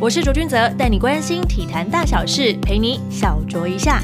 [0.00, 4.00] 我是卓君泽，带你关心体坛大小事，陪你小酌一下。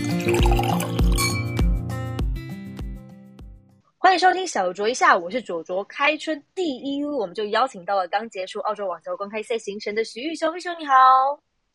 [3.96, 5.84] 欢迎收听小酌一下，我是卓卓。
[5.84, 10.52] 开春第一，我们就邀请到了刚结束澳洲网球公开赛行程的徐玉修。
[10.56, 10.94] 玉修你好，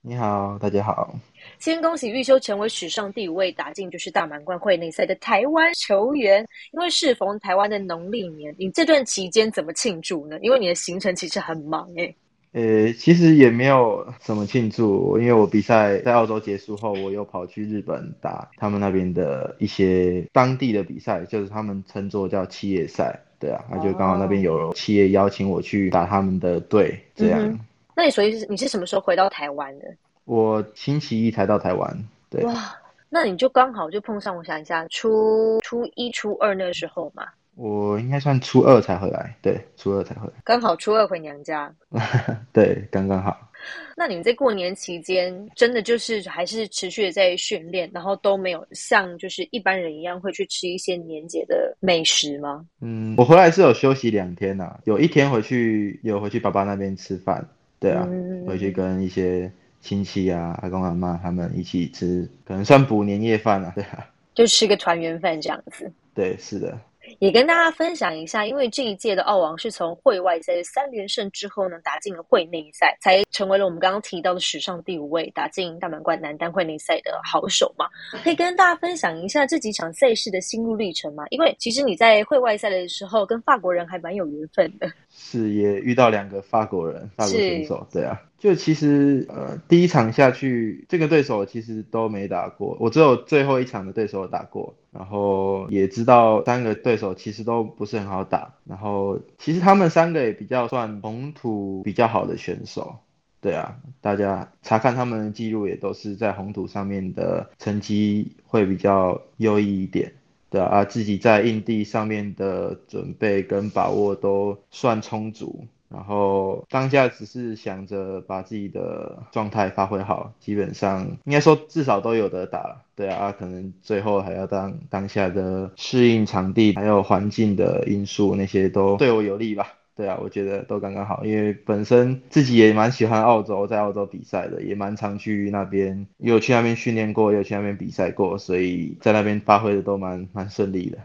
[0.01, 1.15] 你好，大家好。
[1.57, 6.45] 先恭喜玉修成为史上第五位打进就是大满贯会内赛的台湾球员。
[6.73, 10.37] 因为适逢台湾的农历年，你这段期间怎么庆祝呢？
[10.41, 12.13] 因为你的行程其实很忙诶。
[12.51, 27.59] 呃，其实也没有什么庆祝，因为我比赛在澳洲结束后，我又跑去日本打他们那边的一些当地的比赛，就是他们称作叫企业赛，对啊，那就刚好那边有企业邀请我去打他们的队，这样。
[27.95, 29.85] 那你所以是你是什么时候回到台湾的？
[30.25, 31.95] 我星期一才到台湾，
[32.31, 32.43] 对。
[32.45, 32.75] 哇，
[33.09, 37.27] 那你就刚好就碰上，我想一下，初初一、初二那个时候嘛。
[37.59, 41.69] 我应该算初二才回来，对，初二才回来，刚好初二回娘家，
[42.53, 43.51] 对，刚刚好。
[43.97, 52.65] 那你们在过年期间，真的就是还是持续的在训练，然后都没有像就是一般人一样会去吃一些年节的美食吗？
[52.79, 57.45] 嗯，我回来是有休息两天呐，有一天回去有回去爸爸那边吃饭，
[57.77, 58.07] 对啊，
[58.47, 65.91] 回去跟一些亲戚啊、阿公阿妈他们一起吃，可能算补年夜饭啊，对啊，就吃个团圆饭这样子。
[66.13, 66.79] 对，是的。
[67.17, 77.87] 也跟大家分享一下，因为这一届的澳王是从会外赛三连胜之后呢，打进了会内赛，才成为了我们刚刚提到的史上第五位打进大满贯男单会内赛的好手嘛。
[78.23, 81.23] 可以跟大家分享一下这几场赛事的心路历程吗？
[81.29, 84.87] 因为其实你在会外赛的时候跟法国人还蛮有缘分的，
[85.21, 88.21] 是也遇到两个法国人，法国选手，对啊。
[88.37, 102.95] 就其实，呃，第一场下去，这个对手其实都没打过，我只有最后一场的对手打过，然后也知道三个对手其实都不是很好打，然后其实他们三个也比较算红土比较好的选手，
[103.41, 110.13] 对啊，大家查看他们的记录也都是在红土上面的成绩会比较优异一点，
[110.49, 115.65] 对啊，自己在硬地上面的准备跟把握都算充足。
[115.89, 122.83] 然后当下只是想着把自己的状态发挥好，基本上应该说至少都有的打了。
[122.95, 129.78] 对啊，可能最后还要当当下的适应场地还有环境的因素，那些都对我有利吧。
[129.99, 140.97] 对啊，我觉得都刚刚好，因为本身自己也蛮喜欢澳洲，在澳洲比赛的，也蛮常去那边，有去那边训练过，有去那边比赛过，所以在那边发挥的都蛮蛮顺利的。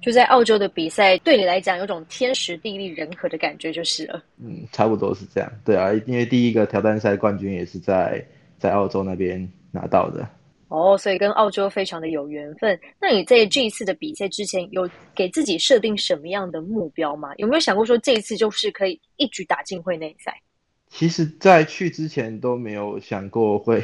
[0.00, 4.22] 就在澳洲的比赛，对你来讲有种天时地利人和的感觉，就是了。
[4.42, 5.52] 嗯，差不多是这样。
[5.62, 8.24] 对啊，因为第一个挑战赛冠军也是在
[8.56, 10.26] 在澳洲那边拿到的。
[10.70, 12.78] 哦，所以跟澳洲非常的有缘分。
[13.00, 17.34] 那你在这一次的比赛之前，有给自己设定什么样的目标吗？
[17.36, 20.40] 有没有想过说这一次就是可以一举打进会内赛？
[20.88, 23.82] 其实，在去之前都没有想过会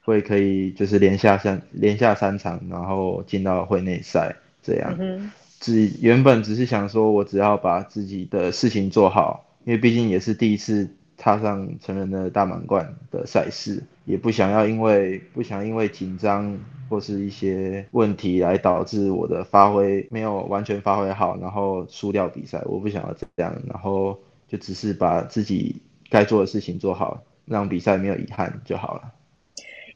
[0.00, 4.94] 会可以就是连下三连下三场，然后进到会内赛这样。
[5.00, 10.86] 嗯只原本只是想说，我只要把自己的事情做好，因为毕竟也是第一次
[11.16, 16.58] 踏上成人的大满贯的赛事，也不想要因为不想因为紧张
[16.88, 22.62] 或是一些问题来导致我的发挥没有完全发挥好，然后输掉比赛。
[22.64, 29.12] 我不想要这样，然后就只是把自己该做的事情做好，让比赛没有遗憾就好了。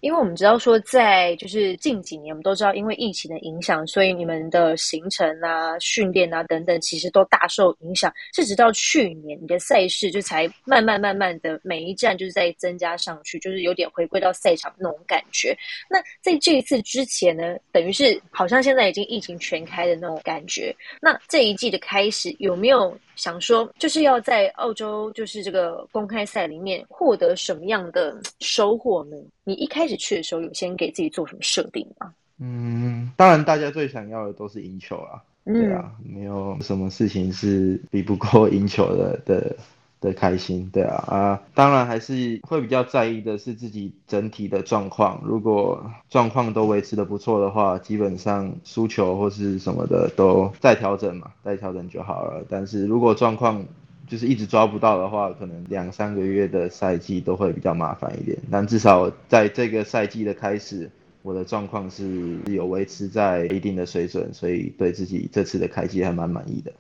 [0.00, 8.12] 因为我们知道说，在就是近几年，我们都知道，因为疫情的影响，所以你们的行程啊、训练啊等等，其实都大受影响。
[8.34, 15.56] 是直到去年，你的赛事就才慢慢慢慢的每一站就是在增加上去，就是有点回归到赛场那种感觉。
[15.88, 20.74] 那在这一次之前呢，等于是好像现在已经疫情全开的那种感觉。
[21.00, 22.96] 那这一季的开始有没有？
[23.20, 29.16] 想说就是要在澳洲，就是这个公开赛里面获得什么样的收获呢？
[29.44, 32.10] 你一开始去的时候有先给自己做什么设定吗？
[32.38, 39.54] 嗯，当然大家最想要的都是赢球啊，对啊，没有什么事情是比不过赢球的的。
[40.00, 45.20] 的开心，对啊啊，当然还是会比较在意的是自己整体的状况。
[45.24, 52.44] 如果状况都维持的不错的话，基本上输球或是什么的都再调整嘛，再调整就好了。
[52.48, 53.64] 但是如果状况
[54.08, 58.38] 就是一直抓不到的话，可能两三个月的赛季都会比较麻烦一点。
[58.50, 60.90] 但至少在这个赛季的开始，
[61.22, 66.72] 我的状况是有维持在一定的水准，所以对自己这次的开机还蛮满意的。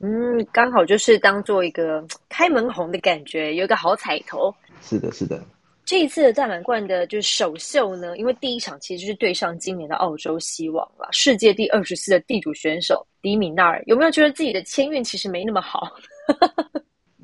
[0.00, 4.54] 嗯，刚好就是当做一个 开门红的感觉，有一个好彩头。
[4.80, 5.42] 是的，是的。
[5.84, 15.90] 这一次的大满贯的就是首秀呢，因为第一场其实就是对上今年的澳洲希望了，世界第二十四的地主选手迪米纳尔，有没有觉得自己的签运其实没那么好？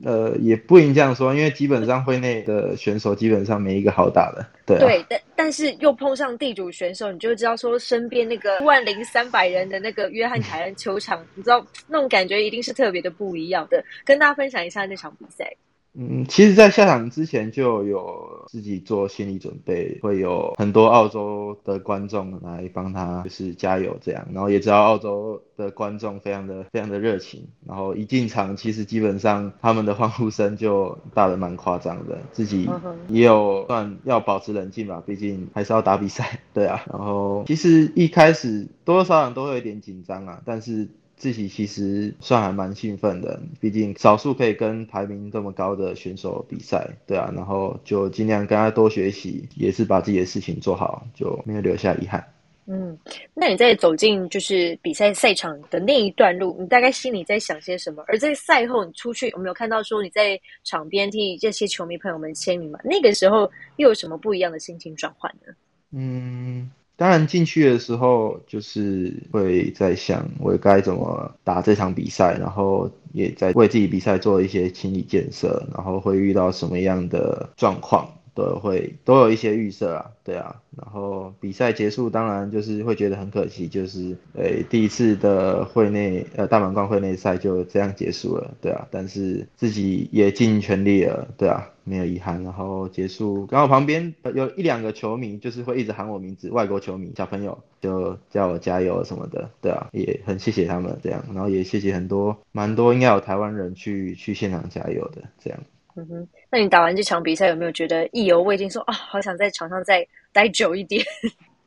[0.02, 4.78] 呃，也不应这样说，因为基本上会内的选手基本上没一个好打的，对。
[4.78, 13.84] 对，但但是又碰上地主选手，你就知道说身边那个万零三百人的那个约翰凯恩球场， 你知道那种感觉一定是特别的不一样的。
[14.04, 15.48] 跟大家分享一下那场比赛。
[15.96, 24.26] 嗯，其实，在下场之前就有自己做心理准备，会有很多澳洲的观众来帮他，就是加油这样。
[24.32, 32.18] 然后也知道澳洲的观众非常的非常的热情，然后一进场，其实基本上他们的欢呼声就大的蛮夸张的。
[32.32, 32.68] 自己
[33.08, 36.84] 也有算要保持冷静吧，毕竟还是要打比赛， 对啊。
[36.90, 40.88] 然后其实一开始多多少少都会有点紧张啊，但是。
[41.16, 52.22] 自己其实算还蛮兴奋的，毕竟少数可以跟排名这么高的选手比赛，对啊，然后就尽量跟他多学习，也是把自己的事情做好，就没有留下遗憾。
[52.66, 52.98] 嗯，
[53.34, 58.02] 那你在走进就是比赛赛场的那一段路，你大概心里在想些什么？
[58.08, 62.78] 而在赛后你出去，我们有看到说你在场边替这些球迷朋友们签名嘛？
[62.82, 65.52] 那个时候又有什么不一样的心情转换呢？
[65.92, 66.70] 嗯。
[66.96, 78.08] 当然进去的时候，就是会在想我该怎么打这场比赛，然后也在为自己比赛做一些心理建设，然后会遇到什么样的状况。
[78.36, 105.60] 都会都有一些预设啊，对啊，然后比赛结束，当然就是会觉得很可惜，就是诶第一次的会内呃大满贯会内赛就这样结束了，对啊，但是自己也尽全力了，对啊，没有遗憾，然后结束，刚好旁边有一两个球迷就是会一直喊我名字，外国球迷小朋友就叫我加油什么的，对啊，也很谢谢他们这样，然后也谢谢很多蛮多应该有台湾人去去现场加油的这样。
[105.96, 108.68] 嗯哼，那你打完这场比赛有没有觉得意犹未尽？
[108.68, 111.04] 说啊，好想在场上再待久一点。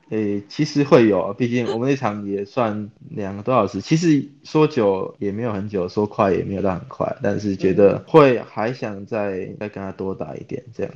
[0.10, 3.82] 诶，其实会有，毕竟我们那场也算两个多小时。
[3.82, 10.94] 其实说久也没有很久，说快也没有到很快，但是觉得会还想再再跟他多打一点这样。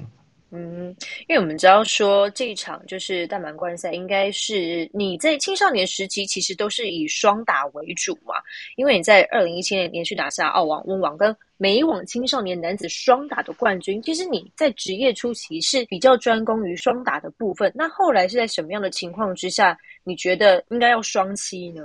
[1.28, 8.36] 因为我们知道说这一场就是大满贯赛，应该是你在青少年时期其实都是以双打为主嘛。
[8.76, 17.72] 因为你在二零一七年连续拿下澳网、温网跟美网青少年男子双打的冠军，其实你在职业初期是比较专攻于双打的部分。
[17.76, 21.82] 那后来是在什么样的情况之下，你觉得应该要双七呢？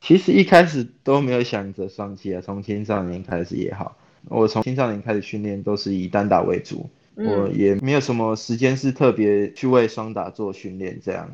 [0.00, 3.96] 其实一开始都没有想着双七啊，从青少年开始也好，
[4.28, 6.90] 我从青少年开始训练都是以单打为主。
[7.14, 11.28] 我也没有什么时间是特别去为双打做训练，这样。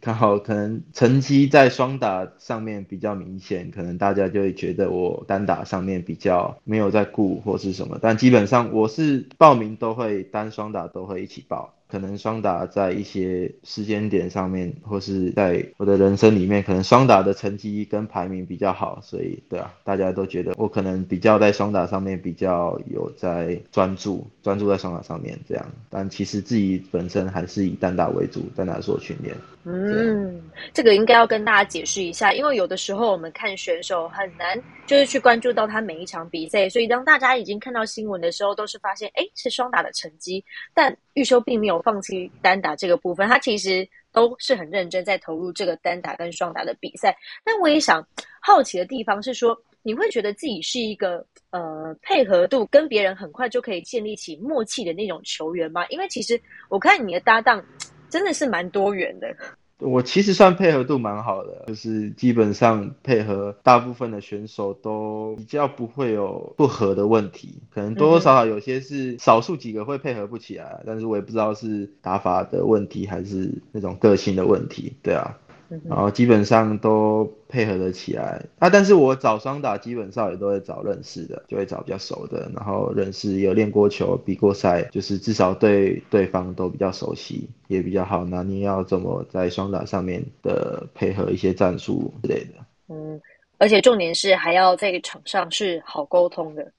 [0.00, 11.74] 刚好可能成绩在双打上面比较明显，可能大家就会觉得我单打上面比较没有在顾或是什么，但基本上我是报名都会单双打都会一起报。
[11.94, 25.64] 可能双打在一些时间点上面，或是在我的人生里面，可能双打的成绩跟排名比较好，所以对啊，大家都觉得我可能比较在双打上面比较有在专注，专注在双打上面这样。
[25.88, 29.32] 但其实自己本身还是以单打为主，单打做训练。
[29.62, 30.42] 嗯，
[30.72, 40.44] 这个应该要跟大家解释一下，因为有的时候我们看选手很难，就是去关注到他每一场比赛，所以当大家已经看到新闻的时候，都是发现哎是双打的成绩，
[40.74, 47.16] 但玉修并没有放弃单打这个部分，他其实都是很认真在投入这个单打跟双打的比赛。
[47.42, 48.06] 但我也想
[48.40, 55.86] 好奇的地方是说，你会觉得自己是一个呃配合度跟别人很快就可以建立起默契的那种球员吗？
[55.88, 57.64] 因为其实我看你的搭档。
[58.10, 59.34] 真的是蛮多元的。
[59.84, 75.38] 我其实算配合度蛮好的，就是基本上配合大部分的选手都比较不会有不合的问题，可能多多少少有些是少数几个会配合不起来，但是我也不知道是打法的问题还是那种个性的问题，对啊。
[75.88, 92.52] 然后基本上都配合得起来啊，但是我找双打基本上也都会找认识的，就会找比较熟的，然后认识有练过球、比过赛，就是至少对对方都比较熟悉，也比较好拿捏要怎么在双打上面的配合一些战术之类的。
[92.88, 93.20] 嗯，
[93.58, 96.72] 而且重点是还要在场上是好沟通的。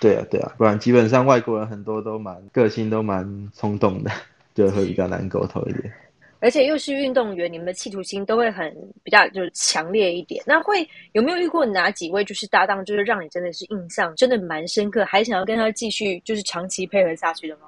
[0.00, 4.10] 对啊，对啊，不然基本上外国人很多都蛮个性都蛮冲动的，
[4.54, 5.92] 就会比较难沟通一点。
[6.44, 8.70] 而且又是运动员，你们的企图心都会很
[9.02, 10.44] 比较就是强烈一点。
[10.46, 17.62] 那会有没有遇过哪几位就是搭档，就是让你真的是印象真的蛮深刻，还想要跟他继续就是长期配合下去的吗？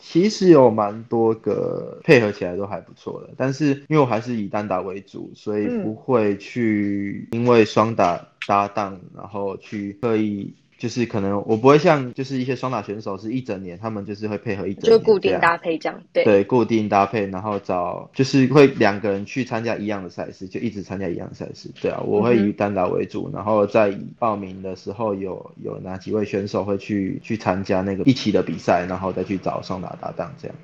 [0.00, 21.70] 其实有蛮多个配合起来都还不错的，但是因为我还是以单打为主，所以不会去因为双打搭档然后去刻意就是可能我不会像就是一些双打选手是一整年，他们就是会配合一整年，就固定搭配这样，对对，固定搭配，然后找就是会两个人去参加一样的赛事，就一直参加一样的赛事。
[21.80, 30.56] 对啊，我会以单打为主，然后在以报名的时候有有哪几位选手会去去参加那个一起的比赛，然后再去找双打搭档这样。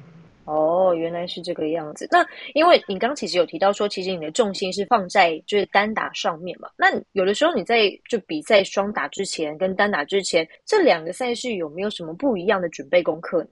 [0.45, 2.09] 哦，原来是这个样子。
[2.11, 6.69] 那因为你刚其实有提到说，其实你的重心是放在就是单打上面嘛。
[6.77, 13.51] 那有的时候你在就比赛双打之前跟单打之前这两个赛事有没有什么不一样的准备功课呢？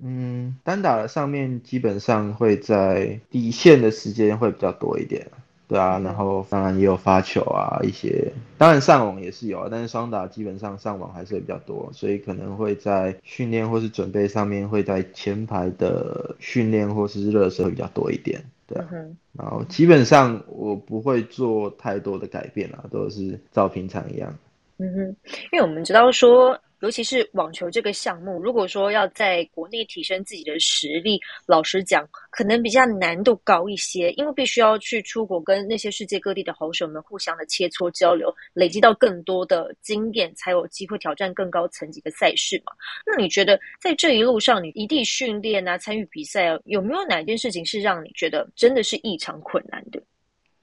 [0.00, 5.26] 嗯，单打的上面基本上会在底线的时间会比较多一点。
[5.68, 18.88] 对啊，然后当然也有发球啊，一些当然上网也是有啊，但是双打基本上上网还是会比较多，所以可能会在训练或是准备上面会在前排的训练或是热身会比较多一点，对啊，
[19.32, 24.34] 然后基本上我不会做太多的改变啊，都是照平常一样。
[24.78, 25.16] 嗯哼，
[25.52, 26.58] 因为我们知道说。
[26.80, 42.72] 尤其是网球这个项目，如果说要在国内提升自己的实力，老实讲，可能比较难度高一些，因为必须要去出国跟那些世界各地的好手们互相的切磋交流，累积到更多的经验，才有机会挑战更高层级的赛事嘛。
[43.04, 50.00] 那你觉得在这一路上，你异地训练啊，参与比赛啊，有没有哪一件事情是让你觉得真的是异常困难的？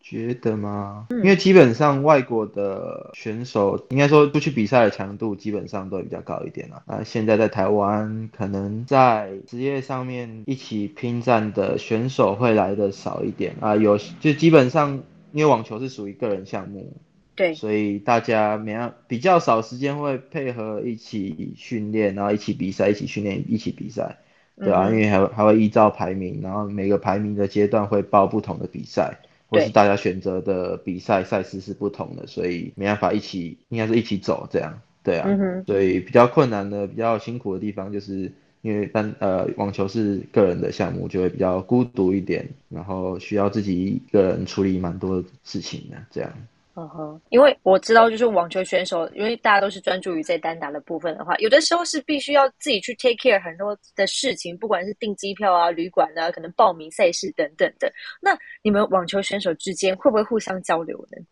[0.05, 1.07] 觉得吗？
[1.09, 6.83] 因为基本上外国的选手，应该说出去比赛的强度基本上都比较高一点了。
[6.85, 13.75] 那现在在台湾，可能在职业上面一起拼战的选手会来的少一点啊。
[13.75, 16.97] 有就基本上，因为网球是属于个人项目，
[17.33, 24.19] 对，所以大家没比较少时间会配合一起训练，然后一起比赛，一起训练，一起比赛，
[24.55, 29.17] 对啊，因为还还会依照排名，然后每个排名的阶段会报不同的比赛。
[29.47, 35.29] 或是大家选择的比赛赛事是不同的，所以没办法一起，应该是一起走这样，对啊，
[35.65, 46.31] 所以比较困难的、比较辛苦的地方，就是因为单呃网球是个人的项目，就会比较孤独一点，然后需要自己一个人处理蛮多事情的这样。
[46.77, 57.89] 嗯哼，因为我知道，就是网球选手，因为大家都是专注于在单打的部分的话，有的时候是必须要自己去 take care 很多的事情，不管是订机票啊、旅馆啊，可能报名赛事等等的。
[58.21, 61.23] 那你们网球选手之间会不会互相交流呢？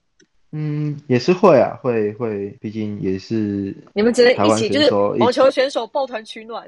[0.53, 6.65] 嗯，也是会啊，会会，毕竟也是你们只能一起，就是网球选手抱团取暖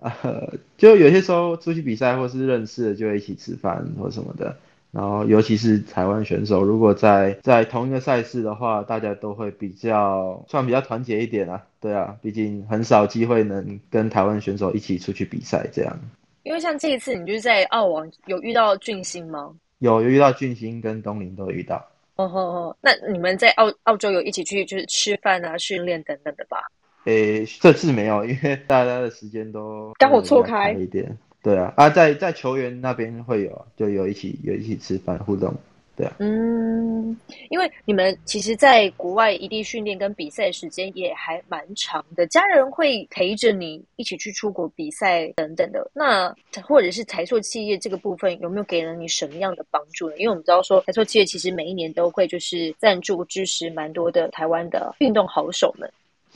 [0.00, 0.12] 啊。
[0.76, 4.56] 就有些时候出去比赛或是认识的，就会一起吃饭或什么的。
[4.90, 11.62] 然后，尤其是台湾选手，如果在在同一个赛事的话，大家都会比较算比较团结一点啊。
[11.78, 15.98] 对啊，毕竟很少机会能跟台湾选手一起出去比赛这样。
[16.42, 19.54] 因为像这一次，你就是在澳网有遇到俊星吗？
[19.80, 21.76] 有，有遇到俊星跟东林都有遇到。
[22.16, 26.62] 哦哦哦，那你们在澳澳洲有一起去就是吃饭啊、训练等等的吧？
[27.04, 31.16] 诶，这次没有，因为大家的时间都刚好错开一点。
[31.42, 35.54] 对啊，啊，在在球员那边会有，就有一起有一起吃饭互动，
[35.96, 36.16] 对啊。
[36.18, 37.16] 嗯，
[37.48, 45.88] 因为你们其实，在国外异地训练跟比赛时间也还蛮长的，家人会陪着你一起去出国比赛等等的。
[45.94, 50.16] 那或者是台塑企业这个部分，有没有给了你什么样的帮助呢？
[50.18, 55.88] 因为我们知道说，台塑企业其实每一年都会就是赞助支持蛮多的台湾的运动好手们。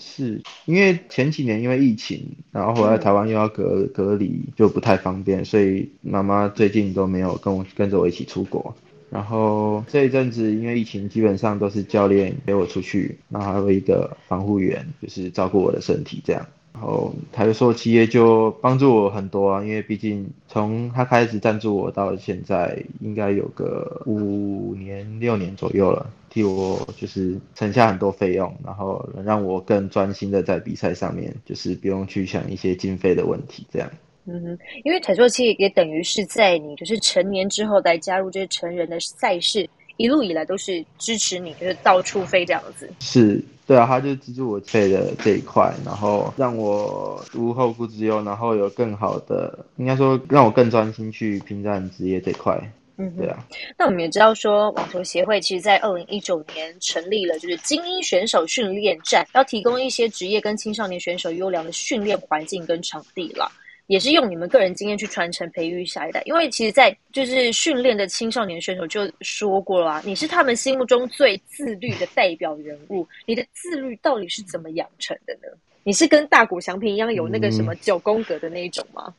[0.04, 8.74] 是因为前几年因为疫情，然后回来台湾又要隔隔离，就不太方便，所以妈妈最近都没有跟我跟着我一起出国。
[9.08, 16.46] 然后这一阵子因为疫情，基本上都是教练陪我出去，然后还有一个防护员，就是照顾我的身体这样。
[16.82, 26.10] 然后台塑企业就帮助我很多啊，因为毕竟从他开始赞助我到现在，应该有个五年六年左右了。
[26.28, 33.88] 替我就是省下很多费用，然后让我更专心的在比赛上面，就是不用去想一些经费的问题，这样。
[34.24, 42.90] 嗯，因为彩作期也等于是在你就是成年之后再加入这些成人的赛事，一路以来都是支持你，就是到处飞这样子。
[43.00, 52.58] 是，对啊，他就资助我飞的这一块，然后让我无后顾之忧，然后有更好的，应该说让我更专心去拼战职业这块。
[52.98, 53.38] 嗯，对啊。
[53.78, 63.50] 那我们也知道说，网球协会其实，在二零一九年成立了，就是精英选手训练站，要提供一些职业跟青少年选手优良的训练环境跟场地了，
[63.86, 66.22] 也是用你们个人经验去传承培育下一代。
[66.24, 73.06] 因为其实，在就是训练的青少年选手就说过了啊，你是他们心目中最自律的代表人物。
[73.26, 75.48] 你的自律到底是怎么养成的呢？
[75.84, 79.12] 你是跟大谷翔平一样有那个什么九宫格的那一种吗？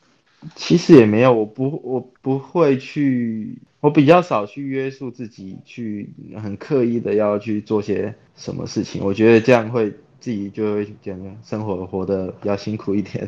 [0.54, 9.02] 其实也没有，我不，我不会去，我比较少去约束自己，去很刻意的要去做些什么事情。
[9.02, 9.90] 我觉得这样会
[10.20, 13.26] 自己就会觉得生活活得比较辛苦一点，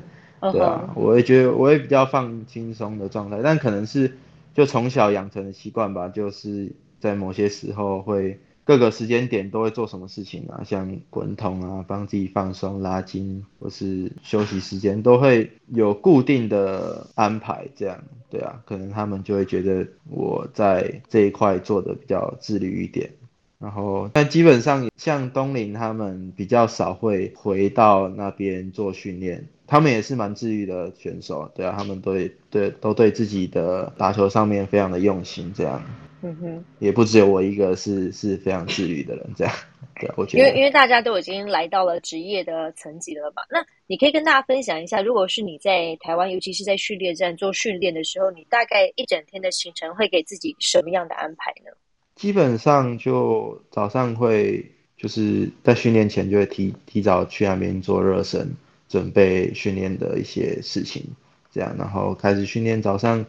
[0.52, 4.12] 对啊，我也觉得我也比较放轻松的状态，但可能是
[4.54, 8.38] 就从小养成的习惯吧，就是在某些时候会。
[8.66, 10.60] 各个时间点都会做什么事情啊？
[10.64, 17.68] 像滚筒啊，帮自己放松、拉筋，或是休息时间，都会有固定的安排。
[17.76, 23.08] 这样，对啊，可能他们就会觉得我在这一块做的比较自律一点。
[23.58, 31.50] 然后，但基本上像东林他们比较少会回到那边做训练，他们也是蛮自律的选手。
[31.54, 35.82] 对啊，他们对对都对自己的打球上面非常的用心，这样。
[36.22, 39.54] 嗯哼，也不只有我一个是是非常自律的人，这样
[40.00, 51.70] 对，我觉得，因为因为大家都已经来到了职业的层级了吧，那你可以跟大家分享一下，如果是你在台湾，尤其是在训练站做训练的时候，你大概一整天的行程会给自己什么样的安排呢？
[52.16, 58.56] 基本上就早上会就是在训练前就会提提早去那边做热身，
[58.88, 61.04] 准备训练的一些事情，
[61.52, 63.24] 这样，然后开始训练，早上。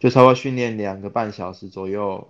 [0.00, 2.26] 就差不多训练两个半小时左右，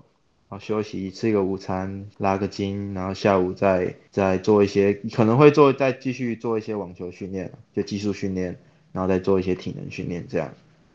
[0.48, 8.58] 然后休息吃一个午餐，拉个筋，然后下午再再做一些，可能会做再继续做一些网球训练，就技术训练，
[8.90, 10.52] 然后再做一些体能训练这样，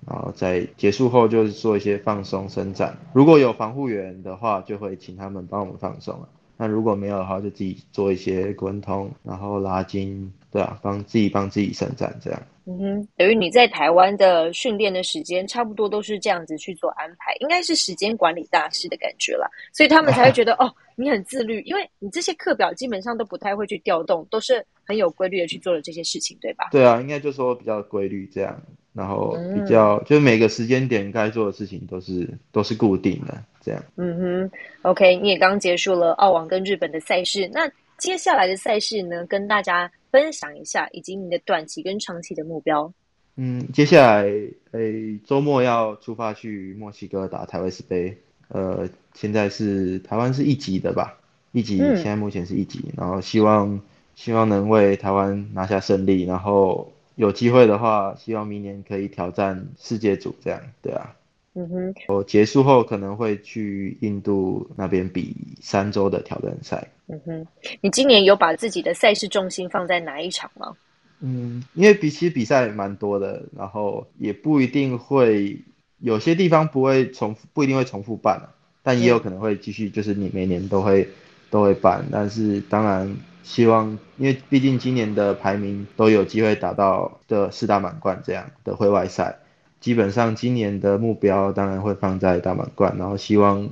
[0.07, 2.97] 然后在结束后就是做一些放松伸展。
[3.13, 6.29] 如果有防护员的话，就会请他们帮我们放松了。
[6.57, 12.41] 那如果没有的话，就自己做一些滚筒，然后拉筋，对啊，帮自己帮自己伸展这样。
[12.67, 26.69] 嗯哼，等于你在台湾的训练的时间差不多都是这样子去做安排，应该是时间管理大师的感觉了，所以他们才会觉得 哦，你很自律，因为你这些课表基本上都不太会去调动，都是很有规律的去做的这些事情，对吧？
[26.71, 28.59] 对啊，应该就说比较规律这样，
[28.95, 33.83] 然后比较就是每个时间点该做的事情都是都是固定的这样。
[33.97, 39.91] 嗯哼，OK，你也刚结束了澳网跟日本的赛事，那接下来的赛事呢，跟大家。
[40.11, 42.89] 分享一下，以及你的短期跟长期的目标。
[43.35, 44.23] 嗯，接下来
[44.71, 48.17] 诶，周末要出发去墨西哥打台湾斯杯。
[48.47, 51.17] 呃，现在是台湾是一级的吧？
[51.51, 53.77] 一级现在目前是一级，然后希望
[54.15, 61.15] 希望能为台湾拿下胜利，然后有机会的话，希望明年可以挑战世界组，这样对啊。
[61.57, 66.89] 嗯哼，我结束后可能会去印度那边比三周的挑战赛。
[67.07, 67.47] 嗯哼，
[67.79, 70.75] 你今年有把自己的赛事重心放在哪一场吗？
[71.21, 75.57] 嗯，因为比其实比赛蛮多的，然后也不一定会
[75.99, 78.49] 有些地方不会重复，不一定会重复办
[78.83, 81.07] 但也有可能会继续，就是你每年都会
[81.49, 82.05] 都会办。
[82.11, 89.37] 但是当然希望，因为毕竟今年的排名都有机会打到的四大满贯这样的会外赛。
[89.79, 93.69] 基本上今年的目标当然会放在大满贯，然后希望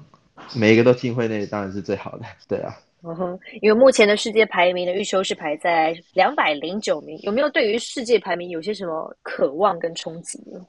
[0.53, 2.25] 每一个都进会内，当然是最好的。
[2.47, 10.63] 对啊，嗯哼，因为目前的世界排名的预修是排在两百零九名，有没有对于世界排名有些什么渴望跟冲击呢？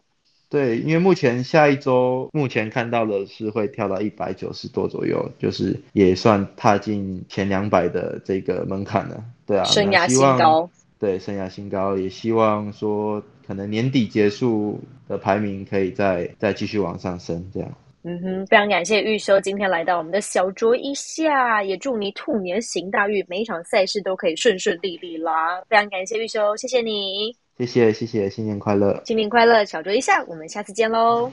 [0.55, 9.25] 对，因为目前下一周目前看到的是会跳到一百九十多左右，就是也算踏进前两百的这个门槛了。
[9.45, 10.71] 对啊，生涯新高。
[10.99, 13.23] 对，生涯新高，也希望说。
[13.47, 17.71] 可能年底结束的排名可以再再继续往上升，这样。
[18.03, 25.61] 嗯哼，非常感谢玉修今天来到我们的小酌一下，也祝你兔年行大运，每一场赛事都可以顺顺利利啦。
[25.69, 31.31] 非常感谢玉修，谢谢你，谢谢谢谢，新年快乐，新年快乐，小酌一下，我们下次见喽。